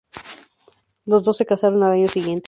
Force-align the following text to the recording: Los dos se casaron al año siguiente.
Los 1.05 1.21
dos 1.23 1.37
se 1.37 1.45
casaron 1.45 1.83
al 1.83 1.91
año 1.91 2.07
siguiente. 2.07 2.39